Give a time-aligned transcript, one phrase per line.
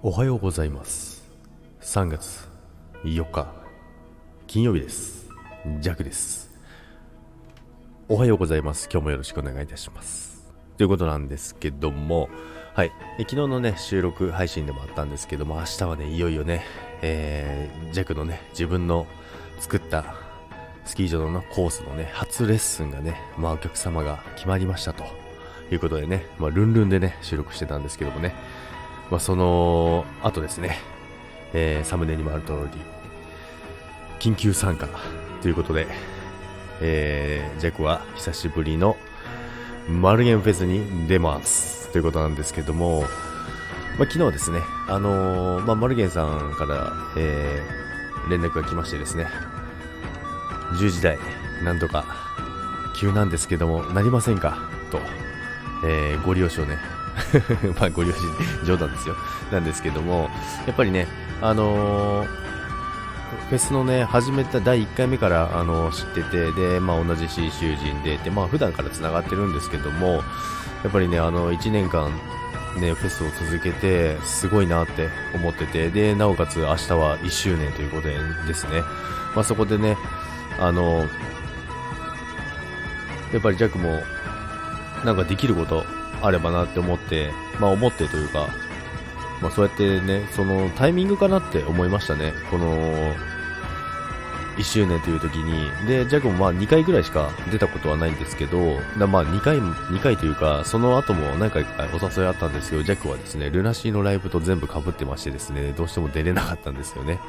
[0.00, 1.28] おはようございます。
[1.80, 2.48] 3月
[3.02, 3.52] 4日
[4.46, 5.28] 金曜日です。
[5.80, 6.56] ジャクです。
[8.08, 8.88] おはようございます。
[8.92, 10.54] 今日もよろしくお願いいたします。
[10.76, 12.28] ということなんですけども
[12.74, 12.92] はい。
[13.18, 16.64] え昨日のね収録配信でもあったんですけども明日はねいよいよね
[17.02, 19.04] えー、ジャクのね自分の
[19.58, 20.14] 作った
[20.84, 25.02] スキー場のコースのね初レッスンがねまあお客様が決まりましたと
[25.72, 28.36] いうことでね、まあ、ルンルンでね収録してたんですけどもね。
[29.10, 30.78] まあ、その後ですね、
[31.52, 32.80] えー、サムネにもある通り、
[34.20, 34.88] 緊急参加
[35.42, 35.86] ということで、
[36.80, 38.96] えー、ジャックは久しぶりの
[39.88, 43.02] マルゲンフェスに出ますということなんですけども、
[43.98, 49.26] まあ、昨日ですね、あのー、まあ、マルゲンさんから、えー、連絡が来ましてですね、
[50.74, 51.18] 10時台、
[51.64, 52.04] なんとか、
[52.94, 54.58] 急なんですけども、なりませんか？
[54.90, 55.00] と、
[55.86, 56.78] えー、ご利用しをね、
[57.78, 59.16] まあ、ご両親、冗談ですよ。
[59.50, 60.30] なんですけども、
[60.66, 61.06] やっぱりね、
[61.40, 62.28] あのー、
[63.50, 70.22] フェスのね、始めた第1回目から、あのー、知ってて、で、まあ、同じ C 囚人で、で、まあ、普段から繋がってるんですけども、
[70.84, 72.10] やっぱりね、あの、1年間、
[72.76, 78.08] ね、フェスを続けて、すごいなって思ってて、で、なおかつ明日は1周年ということ
[78.46, 78.82] ですね。
[79.34, 79.96] まあ、そこでね、
[80.58, 81.06] あの、
[83.32, 84.00] やっぱりジャックも、
[85.04, 85.84] なんかできること
[86.22, 88.48] あればなって思って、まあ思ってというか、
[89.40, 92.32] まあそうやってね、そのタイミングかなって思いましたね。
[92.50, 93.14] この、
[94.58, 95.70] 1周年という時に。
[95.86, 98.58] で、ジャックもまあ2回ぐらいしか出たことはないんですけど、
[98.96, 107.20] まあ2回、2回というか、その後も何回かお誘いあったんですけど、ジャックはですね、ルナシーのライブと全部被ってましてですね、どうしても出れなかったんですよね。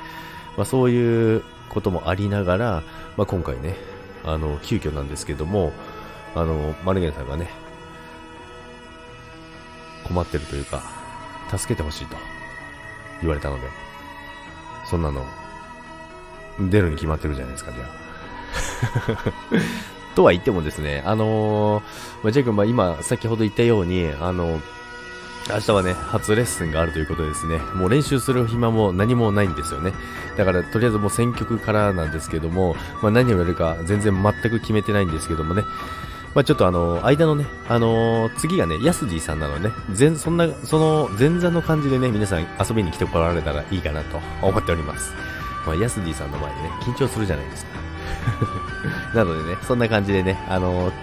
[0.58, 2.84] まあそういうこともありながら、
[3.16, 3.76] まあ今回ね、
[4.26, 5.72] あの、急遽なんですけども、
[6.36, 7.50] あの、マルゲンさんがね、
[10.10, 10.82] 困ってるというか、
[11.56, 12.18] 助けてほしいと
[13.22, 13.68] 言われたので、
[14.86, 15.26] そんなの、
[16.60, 18.00] 出るに決まってるじゃないですか、じゃあ。
[20.16, 21.84] とは言ってもですね、あのー、
[22.24, 24.60] ま、ジェイ君、まあ、今、先ほど言ったように、あの
[25.50, 27.58] 明日はね、初レッスンがあるということですね。
[27.74, 29.94] もう練習する暇も何もないんですよね。
[30.38, 35.64] だから、とりあえずもう選曲からなんですけども、まあ、何をやるか全然全く決めてないんですけどもね。
[36.36, 45.14] まあ、ちょっとあの、間のね、あのー、次がね、ヤスジーさんなのでね、全、そんな、その前座の感じでね、皆さん遊びに来てこられたらいいかなと思っております。
[45.66, 47.72] まあ、ヤスジーさんの前でね、緊張するじゃないですか。
[49.16, 50.94] なのでね、そんな感じでね、あのー、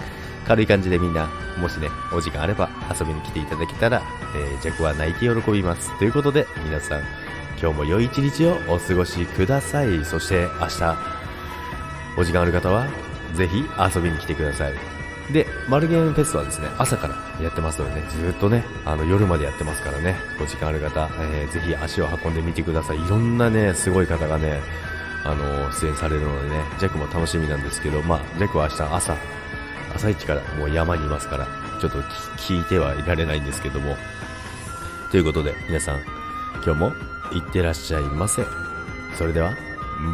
[0.47, 4.03] 軽い感じでみんな、もしね、お時間あれば遊びに来ていただけたら、
[4.37, 5.97] えー、弱は泣いて喜びます。
[5.99, 7.01] ということで、皆さん、
[7.61, 10.05] 今日も良い一日をお過ごしください。
[10.05, 10.97] そして明日、
[12.17, 12.87] お時間ある方は、
[13.35, 13.65] ぜひ
[13.95, 14.96] 遊びに来てください。
[15.33, 23.05] で、マルゲンフェスはですね、朝からやってますのでね、ずっとね、あの、夜までやってますからね、ご時間ある方、えー、ぜひ足を運んでみてください。
[23.05, 24.61] いろんなね、すごい方がね、
[25.25, 29.17] あの、出演されるのでね、ジャックも楽しみなんですけど、まあ、ジャックは明日朝、
[29.95, 31.49] 朝一からもう山にいますから、
[31.81, 32.01] ちょっと
[32.39, 33.97] 聞いてはいられないんですけども、
[35.11, 36.03] ということで、皆さん、
[36.65, 36.93] 今日も
[37.33, 38.45] いってらっしゃいませ。
[39.17, 39.55] それでは、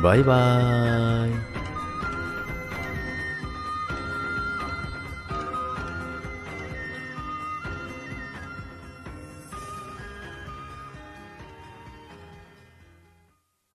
[0.03, 1.62] バイバーイ。